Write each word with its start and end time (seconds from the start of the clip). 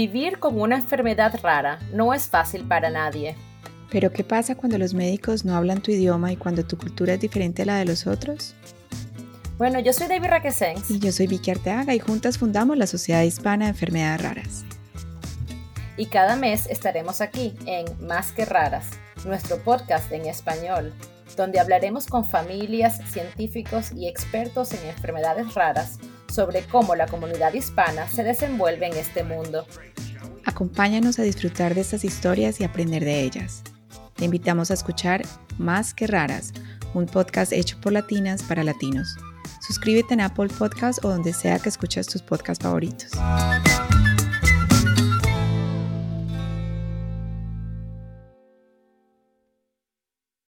Vivir 0.00 0.38
con 0.38 0.60
una 0.60 0.76
enfermedad 0.76 1.40
rara 1.42 1.80
no 1.92 2.14
es 2.14 2.28
fácil 2.28 2.62
para 2.62 2.88
nadie. 2.88 3.34
Pero 3.90 4.12
¿qué 4.12 4.22
pasa 4.22 4.54
cuando 4.54 4.78
los 4.78 4.94
médicos 4.94 5.44
no 5.44 5.56
hablan 5.56 5.82
tu 5.82 5.90
idioma 5.90 6.30
y 6.30 6.36
cuando 6.36 6.64
tu 6.64 6.78
cultura 6.78 7.14
es 7.14 7.20
diferente 7.20 7.62
a 7.62 7.66
la 7.66 7.78
de 7.78 7.84
los 7.84 8.06
otros? 8.06 8.54
Bueno, 9.56 9.80
yo 9.80 9.92
soy 9.92 10.06
David 10.06 10.28
Raquesens. 10.28 10.88
Y 10.88 11.00
yo 11.00 11.10
soy 11.10 11.26
Vicky 11.26 11.50
Arteaga 11.50 11.96
y 11.96 11.98
juntas 11.98 12.38
fundamos 12.38 12.76
la 12.76 12.86
Sociedad 12.86 13.24
Hispana 13.24 13.64
de 13.64 13.70
Enfermedades 13.72 14.22
Raras. 14.22 14.64
Y 15.96 16.06
cada 16.06 16.36
mes 16.36 16.68
estaremos 16.68 17.20
aquí 17.20 17.56
en 17.66 17.86
Más 18.06 18.30
que 18.30 18.44
Raras, 18.44 18.90
nuestro 19.24 19.58
podcast 19.64 20.12
en 20.12 20.26
español, 20.26 20.92
donde 21.36 21.58
hablaremos 21.58 22.06
con 22.06 22.24
familias, 22.24 23.00
científicos 23.10 23.90
y 23.90 24.06
expertos 24.06 24.70
en 24.74 24.90
enfermedades 24.90 25.54
raras 25.54 25.98
sobre 26.38 26.62
cómo 26.62 26.94
la 26.94 27.08
comunidad 27.08 27.52
hispana 27.52 28.06
se 28.06 28.22
desenvuelve 28.22 28.86
en 28.86 28.96
este 28.96 29.24
mundo. 29.24 29.66
Acompáñanos 30.44 31.18
a 31.18 31.24
disfrutar 31.24 31.74
de 31.74 31.80
estas 31.80 32.04
historias 32.04 32.60
y 32.60 32.64
aprender 32.64 33.04
de 33.04 33.22
ellas. 33.22 33.64
Te 34.14 34.26
invitamos 34.26 34.70
a 34.70 34.74
escuchar 34.74 35.24
Más 35.58 35.94
que 35.94 36.06
Raras, 36.06 36.52
un 36.94 37.06
podcast 37.06 37.52
hecho 37.52 37.76
por 37.80 37.92
latinas 37.92 38.44
para 38.44 38.62
latinos. 38.62 39.16
Suscríbete 39.66 40.14
en 40.14 40.20
Apple 40.20 40.46
Podcast 40.56 41.04
o 41.04 41.08
donde 41.08 41.32
sea 41.32 41.58
que 41.58 41.70
escuches 41.70 42.06
tus 42.06 42.22
podcasts 42.22 42.62
favoritos. 42.62 43.10